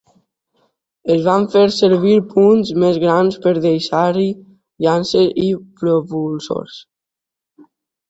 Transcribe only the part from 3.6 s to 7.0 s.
deixar-hi llances i propulsors.